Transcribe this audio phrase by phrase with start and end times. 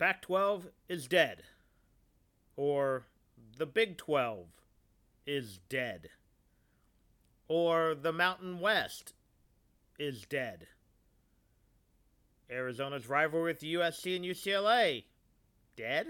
[0.00, 1.42] Pac 12 is dead.
[2.56, 3.04] Or
[3.58, 4.46] the Big 12
[5.26, 6.08] is dead.
[7.48, 9.12] Or the Mountain West
[9.98, 10.68] is dead.
[12.50, 15.04] Arizona's rivalry with USC and UCLA
[15.76, 16.06] dead.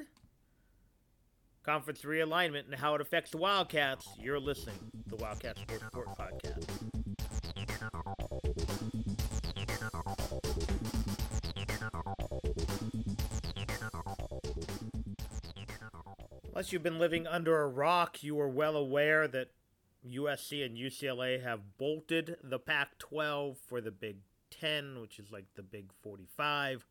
[1.64, 4.08] Conference realignment and how it affects the Wildcats.
[4.16, 6.99] You're listening to the Wildcats Sports Report podcast.
[16.60, 19.48] Unless you've been living under a rock, you are well aware that
[20.06, 24.18] USC and UCLA have bolted the Pac 12 for the Big
[24.50, 26.84] 10, which is like the Big 45.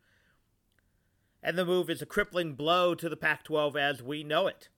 [1.43, 4.69] And the move is a crippling blow to the Pac 12 as we know it.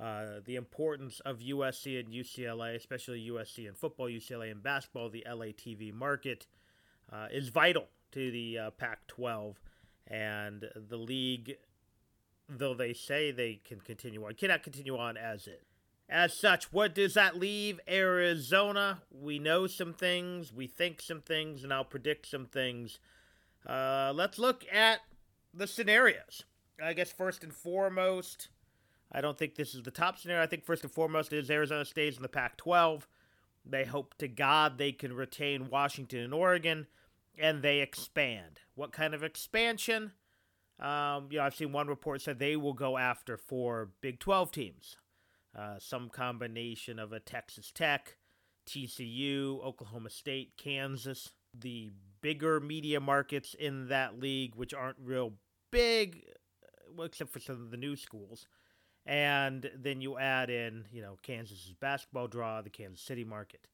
[0.00, 5.26] Uh, the importance of USC and UCLA, especially USC in football, UCLA in basketball, the
[5.28, 6.46] LA TV market,
[7.12, 9.58] uh, is vital to the uh, Pac 12.
[10.06, 11.56] And the league,
[12.50, 15.62] though they say they can continue on, cannot continue on as is.
[16.08, 19.02] As such, what does that leave Arizona?
[19.12, 22.98] We know some things, we think some things, and I'll predict some things.
[23.64, 25.00] Uh, let's look at
[25.54, 26.44] the scenarios.
[26.82, 28.48] I guess first and foremost,
[29.12, 30.42] I don't think this is the top scenario.
[30.42, 33.06] I think first and foremost is Arizona stays in the Pac 12.
[33.64, 36.86] They hope to God they can retain Washington and Oregon,
[37.38, 38.60] and they expand.
[38.74, 40.12] What kind of expansion?
[40.80, 44.50] Um, you know, I've seen one report said they will go after four Big 12
[44.50, 44.96] teams.
[45.56, 48.16] Uh, some combination of a Texas Tech,
[48.68, 51.32] TCU, Oklahoma State, Kansas.
[51.58, 51.90] The
[52.22, 55.32] bigger media markets in that league, which aren't real
[55.70, 56.24] big,
[56.94, 58.46] well, except for some of the new schools.
[59.04, 63.66] And then you add in, you know, Kansas's basketball draw, the Kansas City market.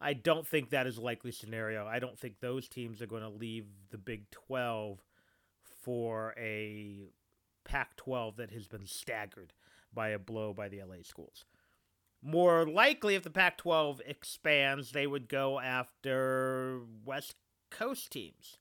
[0.00, 1.86] I don't think that is a likely scenario.
[1.86, 4.98] I don't think those teams are going to leave the Big 12
[5.82, 7.08] for a
[7.64, 9.52] Pac 12 that has been staggered
[9.92, 11.44] by a blow by the LA schools.
[12.22, 17.36] More likely, if the Pac 12 expands, they would go after West
[17.70, 18.58] Coast teams.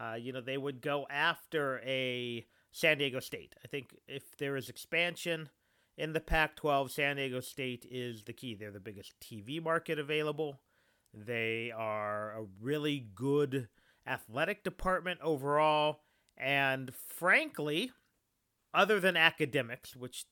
[0.00, 3.54] Uh, you know, they would go after a San Diego State.
[3.64, 5.50] I think if there is expansion
[5.96, 8.54] in the Pac 12, San Diego State is the key.
[8.54, 10.60] They're the biggest TV market available.
[11.12, 13.68] They are a really good
[14.06, 16.00] athletic department overall.
[16.40, 17.92] And frankly,
[18.72, 20.24] other than academics, which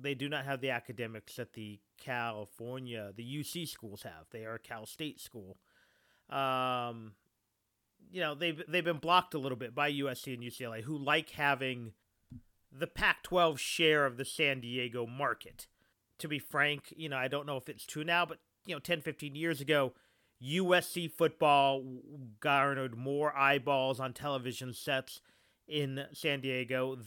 [0.00, 4.54] they do not have the academics that the California, the UC schools have, they are
[4.54, 5.58] a Cal State school.
[6.30, 7.12] Um,
[8.10, 11.30] you know they've they've been blocked a little bit by USC and UCLA, who like
[11.30, 11.92] having
[12.70, 15.66] the Pac-12 share of the San Diego market.
[16.18, 18.80] To be frank, you know I don't know if it's true now, but you know
[18.80, 19.92] 10, 15 years ago,
[20.42, 21.82] USC football
[22.40, 25.20] garnered more eyeballs on television sets
[25.72, 26.98] in San Diego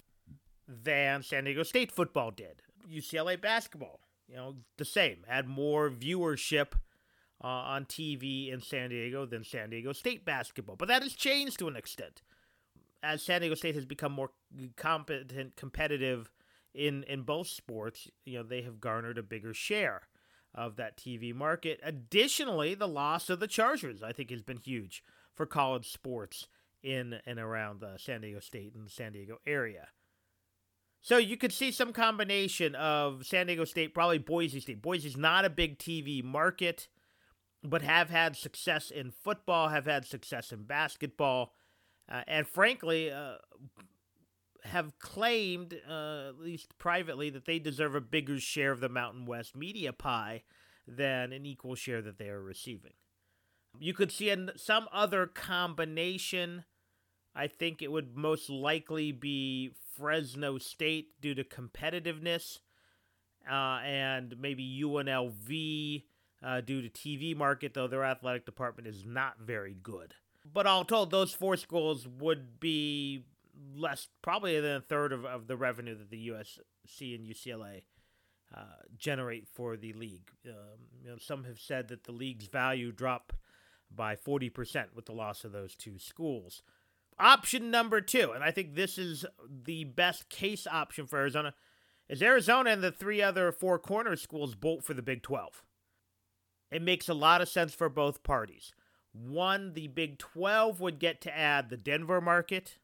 [0.68, 2.64] than San Diego State football did.
[2.92, 6.74] UCLA basketball, you know, the same, had more viewership
[7.44, 10.76] uh, on TV in San Diego than San Diego State basketball.
[10.76, 12.24] But that has changed to an extent.
[13.04, 14.32] As San Diego State has become more
[14.76, 16.32] competent, competitive
[16.74, 20.08] in, in both sports, you know, they have garnered a bigger share
[20.56, 21.80] of that TV market.
[21.84, 25.04] Additionally, the loss of the Chargers, I think, has been huge
[25.36, 26.48] for college sports
[26.84, 29.88] in and around the San Diego State and the San Diego area.
[31.02, 34.82] So you could see some combination of San Diego State, probably Boise State.
[34.82, 36.88] Boise's not a big TV market
[37.66, 41.54] but have had success in football, have had success in basketball,
[42.10, 43.36] uh, and frankly, uh,
[44.64, 49.26] have claimed, uh, at least privately, that they deserve a bigger share of the Mountain
[49.26, 50.44] West media pie
[50.88, 52.94] than an equal share that they are receiving.
[53.80, 56.66] You could see in some other combination.
[57.36, 62.60] I think it would most likely be Fresno State due to competitiveness,
[63.50, 66.04] uh, and maybe UNLV
[66.44, 70.14] uh, due to TV market, though their athletic department is not very good.
[70.52, 73.26] But all told, those four schools would be
[73.76, 77.84] less, probably than a third of, of the revenue that the USC and UCLA
[78.56, 78.60] uh,
[78.98, 80.30] generate for the league.
[80.48, 80.54] Um,
[81.02, 83.34] you know, some have said that the league's value dropped
[83.94, 86.62] by 40% with the loss of those two schools.
[87.18, 91.54] Option number two, and I think this is the best case option for Arizona,
[92.10, 95.64] is Arizona and the three other four corner schools bolt for the Big 12.
[96.72, 98.74] It makes a lot of sense for both parties.
[99.14, 102.80] One, the Big 12 would get to add the Denver market,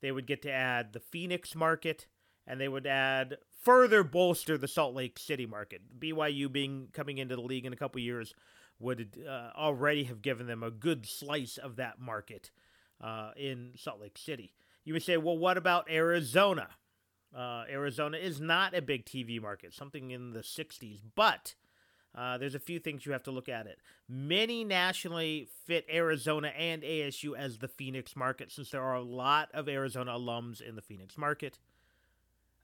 [0.00, 2.06] they would get to add the Phoenix market,
[2.46, 5.82] and they would add further bolster the Salt Lake City market.
[5.98, 8.34] BYU being coming into the league in a couple years
[8.78, 12.50] would uh, already have given them a good slice of that market
[13.00, 14.52] uh, in Salt Lake City.
[14.84, 16.68] You would say, well, what about Arizona?
[17.36, 21.54] Uh, Arizona is not a big TV market, something in the 60s, but
[22.14, 23.78] uh, there's a few things you have to look at it.
[24.08, 29.48] Many nationally fit Arizona and ASU as the Phoenix market, since there are a lot
[29.54, 31.58] of Arizona alums in the Phoenix market.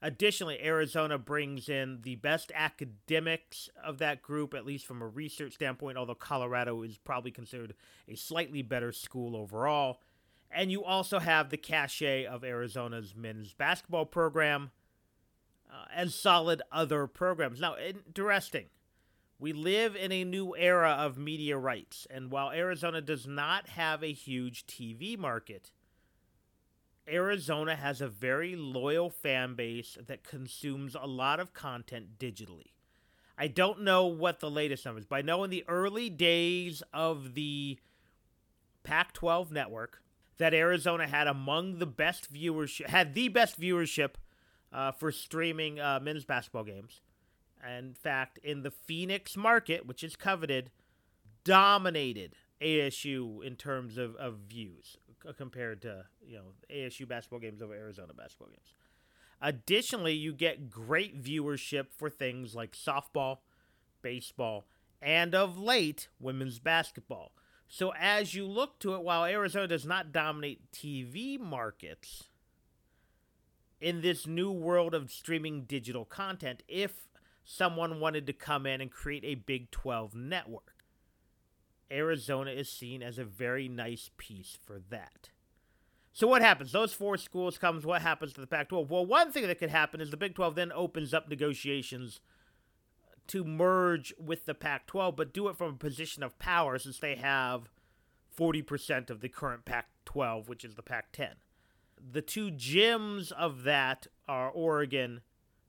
[0.01, 5.53] Additionally, Arizona brings in the best academics of that group, at least from a research
[5.53, 7.73] standpoint, although Colorado is probably considered
[8.07, 10.01] a slightly better school overall.
[10.51, 14.69] And you also have the cachet of Arizona's men's basketball program
[15.69, 17.59] uh, and solid other programs.
[17.59, 18.67] Now, interesting.
[19.39, 24.03] We live in a new era of media rights, and while Arizona does not have
[24.03, 25.71] a huge TV market,
[27.09, 32.71] Arizona has a very loyal fan base that consumes a lot of content digitally.
[33.37, 37.35] I don't know what the latest numbers, but I know in the early days of
[37.35, 37.77] the
[38.83, 40.01] Pac 12 network
[40.37, 44.11] that Arizona had among the best viewership, had the best viewership
[44.73, 47.01] uh, for streaming uh, men's basketball games.
[47.67, 50.71] In fact, in the Phoenix market, which is coveted,
[51.43, 54.97] dominated ASU in terms of, of views
[55.27, 58.73] Uh, compared to you know ASU basketball games over Arizona basketball games.
[59.41, 63.39] Additionally, you get great viewership for things like softball,
[64.01, 64.65] baseball,
[65.01, 67.33] and of late, women's basketball.
[67.67, 72.29] So as you look to it, while Arizona does not dominate TV markets,
[73.79, 77.07] in this new world of streaming digital content, if
[77.43, 80.76] someone wanted to come in and create a Big 12 network,
[81.91, 85.29] Arizona is seen as a very nice piece for that.
[86.13, 86.71] So what happens?
[86.71, 87.85] Those four schools comes.
[87.85, 88.89] What happens to the Pac-12?
[88.89, 92.19] Well, one thing that could happen is the Big 12 then opens up negotiations
[93.27, 97.15] to merge with the Pac-12, but do it from a position of power since they
[97.15, 97.69] have
[98.35, 101.33] 40% of the current Pac-12, which is the Pac-10.
[102.11, 105.21] The two gems of that are Oregon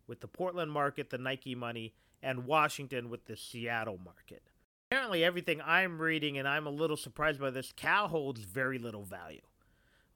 [0.06, 4.50] with the Portland market, the Nike money, and Washington with the Seattle market
[4.90, 9.05] apparently everything I'm reading, and I'm a little surprised by this, Cal holds very little
[9.05, 9.43] value.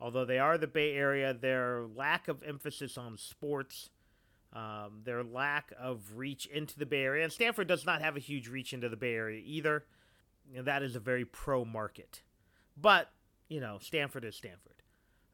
[0.01, 3.91] Although they are the Bay Area, their lack of emphasis on sports,
[4.55, 8.21] um, their lack of reach into the Bay Area, and Stanford does not have a
[8.21, 9.85] huge reach into the Bay Area either.
[10.57, 12.23] That is a very pro market.
[12.75, 13.11] But,
[13.49, 14.83] you know, Stanford is Stanford.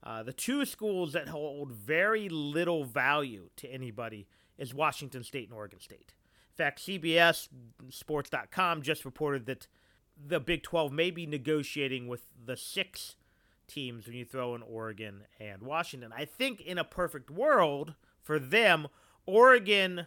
[0.03, 4.27] Uh, the two schools that hold very little value to anybody
[4.59, 6.15] is Washington State and Oregon State
[6.59, 7.49] fact, CBS
[7.89, 9.67] Sports.com just reported that
[10.23, 13.17] the Big 12 may be negotiating with the six
[13.67, 16.13] teams when you throw in Oregon and Washington.
[16.17, 18.89] I think in a perfect world for them,
[19.27, 20.07] Oregon,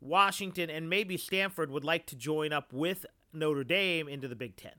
[0.00, 4.56] Washington, and maybe Stanford would like to join up with Notre Dame into the Big
[4.56, 4.72] 10.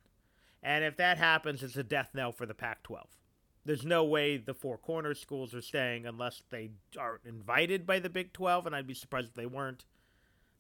[0.63, 3.07] And if that happens, it's a death knell for the Pac 12.
[3.63, 8.09] There's no way the Four Corners schools are staying unless they aren't invited by the
[8.09, 9.85] Big 12, and I'd be surprised if they weren't.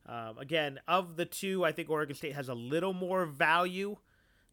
[0.05, 3.97] Um, again, of the two, I think Oregon State has a little more value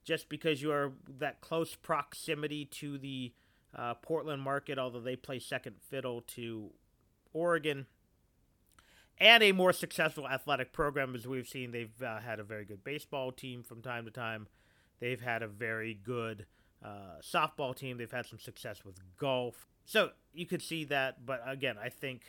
[0.05, 3.33] just because you are that close proximity to the
[3.75, 6.71] uh, Portland market, although they play second fiddle to
[7.33, 7.87] Oregon.
[9.21, 11.73] And a more successful athletic program, as we've seen.
[11.73, 14.47] They've uh, had a very good baseball team from time to time.
[15.01, 16.47] They've had a very good
[16.85, 17.99] uh, softball team.
[17.99, 19.67] They've had some success with golf.
[19.85, 21.27] So you could see that.
[21.27, 22.23] But again, I think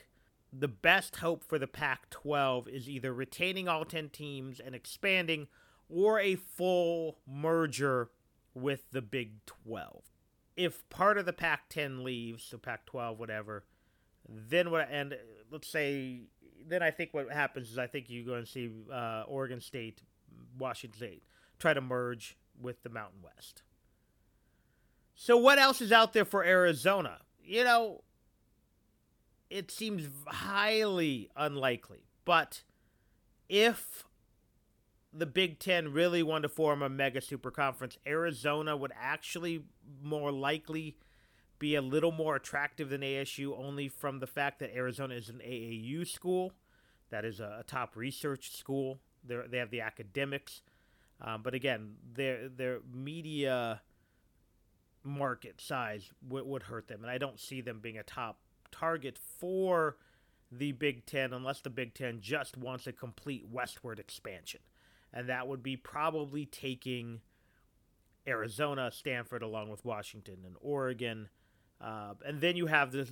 [0.51, 5.47] the best hope for the Pac 12 is either retaining all 10 teams and expanding
[5.89, 8.09] or a full merger
[8.53, 10.03] with the Big 12.
[10.55, 13.63] If part of the Pac 10 leaves, so Pac 12, whatever,
[14.27, 15.15] then what, and
[15.51, 16.21] let's say,
[16.67, 20.01] then I think what happens is I think you go and see uh, Oregon State,
[20.57, 21.23] Washington State
[21.59, 23.63] try to merge with the Mountain West.
[25.15, 27.17] So, what else is out there for Arizona?
[27.43, 28.03] You know,
[29.49, 32.05] it seems highly unlikely.
[32.25, 32.63] But
[33.47, 34.05] if
[35.11, 39.63] the Big Ten really wanted to form a mega super conference, Arizona would actually
[40.03, 40.97] more likely
[41.57, 45.41] be a little more attractive than ASU only from the fact that Arizona is an
[45.45, 46.53] AAU school.
[47.09, 48.99] That is a, a top research school.
[49.27, 50.61] They they have the academics,
[51.19, 53.81] um, but again, their their media
[55.03, 58.39] market size w- would hurt them, and I don't see them being a top
[58.79, 59.97] target for
[60.51, 64.61] the Big Ten unless the Big Ten just wants a complete westward expansion.
[65.13, 67.21] And that would be probably taking
[68.27, 71.29] Arizona, Stanford, along with Washington and Oregon.
[71.81, 73.11] Uh, and then you have this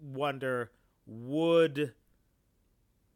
[0.00, 0.70] wonder
[1.06, 1.94] would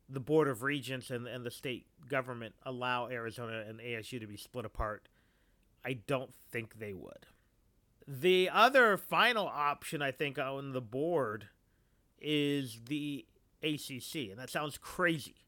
[0.08, 4.36] the Board of Regents and, and the state government allow Arizona and ASU to be
[4.36, 5.08] split apart?
[5.84, 7.26] I don't think they would.
[8.06, 11.48] The other final option, I think, on the board
[12.22, 13.26] is the
[13.62, 15.46] ACC, and that sounds crazy.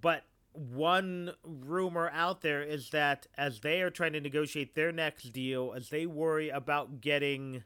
[0.00, 5.32] But one rumor out there is that as they are trying to negotiate their next
[5.32, 7.64] deal, as they worry about getting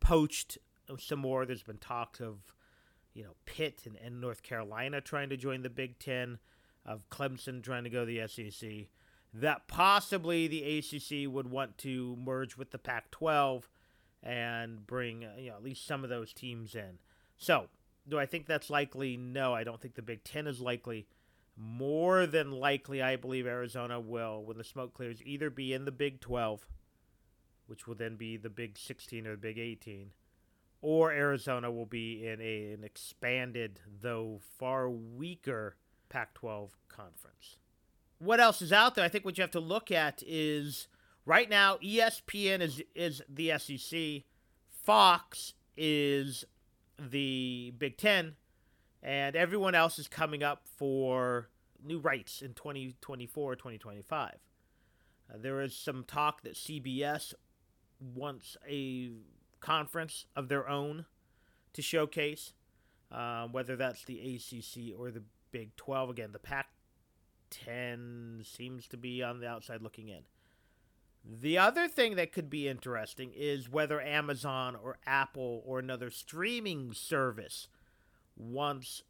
[0.00, 2.38] poached uh, some more, there's been talk of,
[3.14, 6.38] you know, Pitt and, and North Carolina trying to join the Big Ten,
[6.84, 8.88] of Clemson trying to go to the SEC,
[9.34, 13.68] that possibly the ACC would want to merge with the Pac 12
[14.22, 16.98] and bring, uh, you know, at least some of those teams in.
[17.36, 17.66] So,
[18.08, 19.16] do I think that's likely?
[19.16, 21.06] No, I don't think the Big Ten is likely
[21.58, 25.90] more than likely, I believe Arizona will, when the smoke clears, either be in the
[25.90, 26.66] Big 12,
[27.66, 30.12] which will then be the Big 16 or the Big 18,
[30.80, 35.76] or Arizona will be in a, an expanded, though far weaker,
[36.08, 37.56] Pac 12 conference.
[38.18, 39.04] What else is out there?
[39.04, 40.86] I think what you have to look at is
[41.26, 44.22] right now, ESPN is, is the SEC,
[44.84, 46.44] Fox is
[46.98, 48.34] the Big Ten
[49.02, 51.48] and everyone else is coming up for
[51.84, 54.34] new rights in 2024 2025
[55.32, 57.34] uh, there is some talk that cbs
[58.14, 59.12] wants a
[59.60, 61.04] conference of their own
[61.72, 62.52] to showcase
[63.12, 66.66] uh, whether that's the acc or the big 12 again the pac
[67.50, 70.22] 10 seems to be on the outside looking in
[71.30, 76.92] the other thing that could be interesting is whether amazon or apple or another streaming
[76.92, 77.68] service
[78.36, 79.02] wants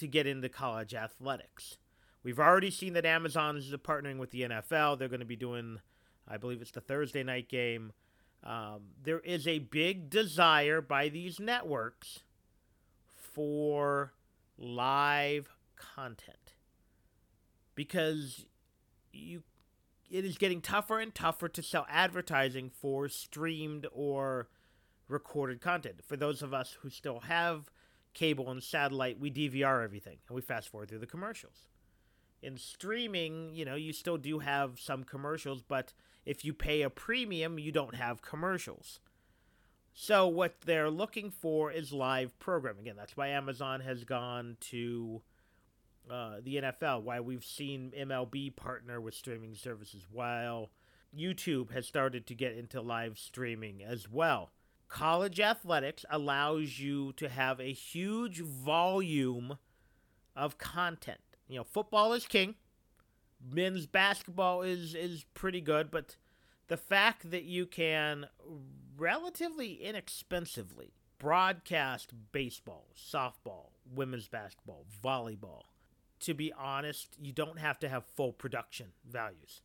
[0.00, 1.76] to get into college athletics.
[2.22, 4.98] We've already seen that Amazon is partnering with the NFL.
[4.98, 5.80] They're going to be doing,
[6.26, 7.92] I believe it's the Thursday night game.
[8.42, 12.20] Um, there is a big desire by these networks
[13.06, 14.14] for
[14.56, 16.54] live content
[17.74, 18.46] because
[19.12, 19.42] you
[20.10, 24.48] it is getting tougher and tougher to sell advertising for streamed or
[25.08, 26.00] recorded content.
[26.04, 27.70] For those of us who still have
[28.12, 31.66] cable and satellite, we DVR everything and we fast forward through the commercials.
[32.42, 35.92] In streaming, you know, you still do have some commercials, but
[36.24, 39.00] if you pay a premium, you don't have commercials.
[39.92, 42.82] So what they're looking for is live programming.
[42.82, 45.22] Again, that's why Amazon has gone to
[46.08, 47.02] uh, the NFL.
[47.02, 50.06] Why we've seen MLB partner with streaming services.
[50.10, 50.70] While
[51.16, 54.52] YouTube has started to get into live streaming as well
[54.90, 59.56] college athletics allows you to have a huge volume
[60.36, 61.20] of content.
[61.48, 62.56] You know, football is king.
[63.42, 66.16] Men's basketball is is pretty good, but
[66.68, 68.26] the fact that you can
[68.98, 75.62] relatively inexpensively broadcast baseball, softball, women's basketball, volleyball.
[76.20, 79.62] To be honest, you don't have to have full production values.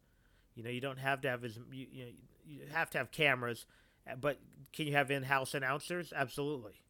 [0.56, 2.12] You know, you don't have to have as you, you, know,
[2.48, 3.66] you have to have cameras
[4.20, 4.40] but
[4.72, 6.14] can you have in-house announcers?
[6.16, 6.82] Absolutely.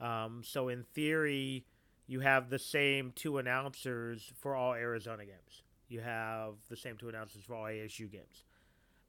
[0.00, 1.64] Um, so in theory,
[2.06, 5.62] you have the same two announcers for all Arizona games.
[5.88, 8.44] You have the same two announcers for all ASU games.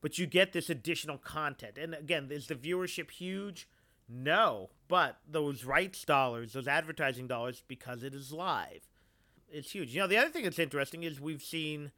[0.01, 1.77] But you get this additional content.
[1.77, 3.67] And again, is the viewership huge?
[4.09, 4.69] No.
[4.87, 8.87] But those rights dollars, those advertising dollars, because it is live,
[9.51, 9.93] it's huge.
[9.93, 11.91] You know, the other thing that's interesting is we've seen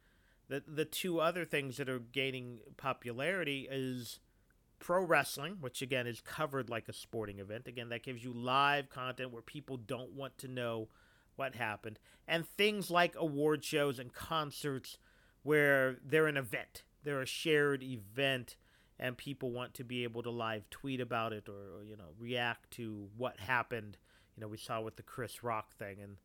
[0.48, 4.20] that the two other things that are gaining popularity is
[4.78, 7.66] pro wrestling, which again is covered like a sporting event.
[7.66, 10.88] Again, that gives you live content where people don't want to know
[11.36, 11.98] what happened.
[12.28, 14.98] And things like award shows and concerts
[15.42, 18.56] where they're an event, they're a shared event,
[18.98, 22.12] and people want to be able to live tweet about it or, or you know,
[22.18, 23.96] react to what happened.
[24.36, 26.16] You know, we saw with the Chris Rock thing, and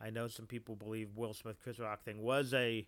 [0.00, 2.86] I know some people believe Will Smith Chris Rock thing was a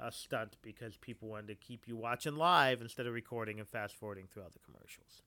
[0.00, 3.96] a stunt because people wanted to keep you watching live instead of recording and fast
[3.96, 5.22] forwarding throughout the commercials.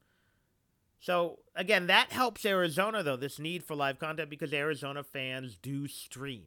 [1.00, 5.88] So again, that helps Arizona though, this need for live content because Arizona fans do
[5.88, 6.45] stream.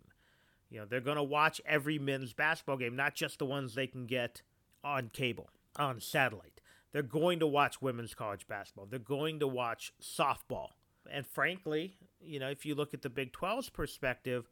[0.71, 3.87] You know, they're going to watch every men's basketball game, not just the ones they
[3.87, 4.43] can get
[4.83, 6.61] on cable, on satellite.
[6.93, 8.87] They're going to watch women's college basketball.
[8.87, 10.69] They're going to watch softball.
[11.11, 14.49] And frankly, you know, if you look at the Big 12's perspective,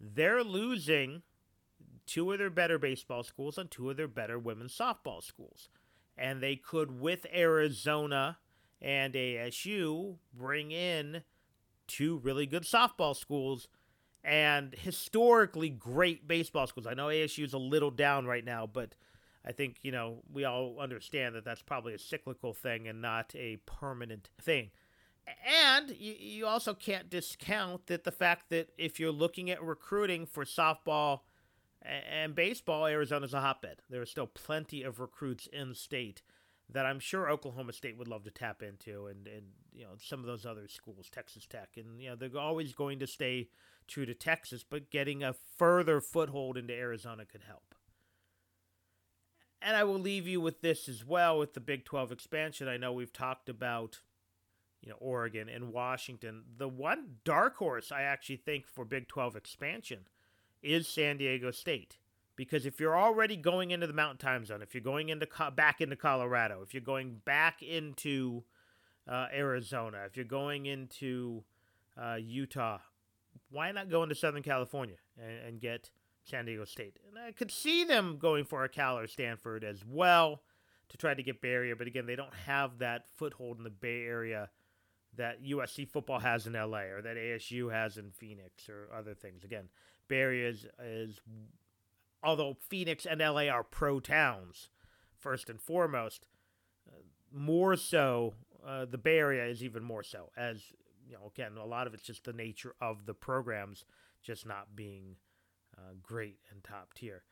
[0.00, 1.22] they're losing
[2.06, 5.68] two of their better baseball schools and two of their better women's softball schools.
[6.16, 8.38] And they could, with Arizona
[8.80, 11.22] and ASU, bring in
[11.86, 13.68] two really good softball schools
[14.24, 16.86] and historically great baseball schools.
[16.86, 18.94] I know ASU is a little down right now, but
[19.44, 23.32] I think, you know, we all understand that that's probably a cyclical thing and not
[23.36, 24.70] a permanent thing.
[25.26, 30.26] And you, you also can't discount that the fact that if you're looking at recruiting
[30.26, 31.20] for softball
[31.82, 33.82] and baseball, Arizona's a hotbed.
[33.90, 36.22] There are still plenty of recruits in state
[36.70, 40.20] that I'm sure Oklahoma State would love to tap into, and and you know some
[40.20, 43.48] of those other schools, Texas Tech, and you know they're always going to stay
[43.86, 47.74] true to Texas, but getting a further foothold into Arizona could help.
[49.62, 52.68] And I will leave you with this as well with the Big 12 expansion.
[52.68, 54.00] I know we've talked about
[54.86, 56.44] you know Oregon and Washington.
[56.56, 60.06] The one dark horse I actually think for Big 12 expansion
[60.62, 61.98] is San Diego State.
[62.36, 65.26] Because if you're already going into the Mountain Time Zone, if you're going into
[65.56, 68.44] back into Colorado, if you're going back into
[69.08, 71.42] uh, Arizona, if you're going into
[72.00, 72.78] uh, Utah,
[73.50, 75.90] why not go into Southern California and, and, get
[76.24, 76.98] San Diego State?
[77.08, 80.42] And I could see them going for a Cal or Stanford as well
[80.90, 83.70] to try to get Bay Area, but again, they don't have that foothold in the
[83.70, 84.50] Bay Area
[85.16, 89.44] that USC football has in LA or that ASU has in Phoenix or other things.
[89.44, 89.68] Again,
[90.10, 91.20] Area is, is
[92.22, 94.68] although Phoenix and LA are pro towns,
[95.18, 96.26] first and foremost,
[96.88, 97.00] uh,
[97.32, 98.34] more so,
[98.66, 100.30] uh, the Bay Area is even more so.
[100.36, 100.62] As,
[101.06, 103.84] you know, again, a lot of it's just the nature of the programs
[104.22, 105.16] just not being
[105.76, 107.22] uh, great and top tier.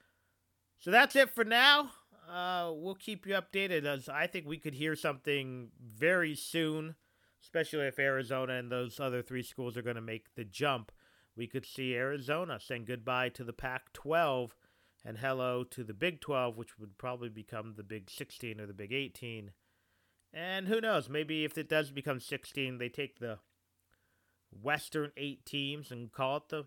[0.78, 1.90] So that's it for now.
[2.30, 6.94] Uh, we'll keep you updated as I think we could hear something very soon,
[7.44, 10.90] especially if Arizona and those other three schools are going to make the jump.
[11.36, 14.56] We could see Arizona saying goodbye to the Pac 12
[15.04, 18.72] and hello to the Big 12, which would probably become the Big 16 or the
[18.72, 19.50] Big 18.
[20.32, 23.38] And who knows, maybe if it does become 16, they take the
[24.50, 26.64] Western eight teams and call it the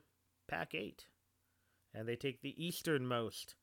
[0.47, 1.05] Pac 8.
[1.93, 3.55] And they take the easternmost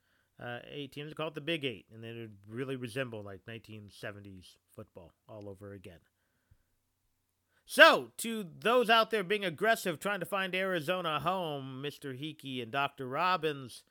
[0.42, 1.87] uh, eight teams and call it the Big 8.
[1.94, 6.00] And then it would really resemble like 1970s football all over again.
[7.66, 12.18] So, to those out there being aggressive, trying to find Arizona home, Mr.
[12.18, 13.09] Heeke and Dr.
[13.09, 13.85] Robbins,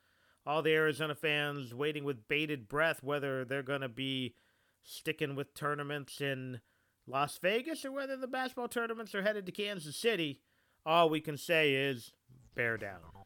[0.45, 4.35] all the Arizona fans waiting with bated breath whether they're going to be
[4.83, 6.59] sticking with tournaments in
[7.07, 10.41] Las Vegas or whether the basketball tournaments are headed to Kansas City.
[10.85, 12.11] All we can say is
[12.55, 13.22] bear down.